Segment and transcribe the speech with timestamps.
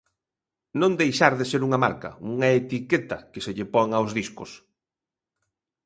[0.79, 4.51] Non deixar de ser unha marca, unha etiqueta que se lle pon aos discos.